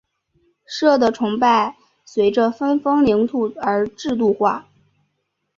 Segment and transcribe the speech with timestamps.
[0.65, 4.67] 社的崇拜随着分封领土而制度化。